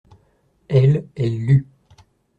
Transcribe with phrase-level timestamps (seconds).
[0.67, 1.67] Elle, elle lut.